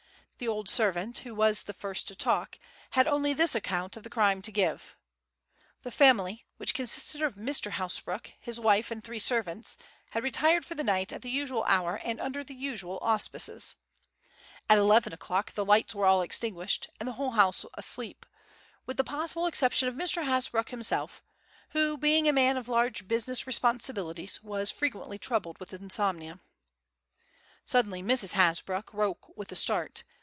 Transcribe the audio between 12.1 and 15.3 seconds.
under the usual auspices. At eleven